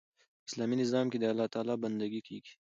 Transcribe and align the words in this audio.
په 0.43 0.47
اسلامي 0.49 0.75
نظام 0.83 1.05
کښي 1.11 1.17
د 1.19 1.25
الله 1.31 1.47
تعالی 1.53 1.75
بندګي 1.83 2.21
کیږي. 2.27 2.53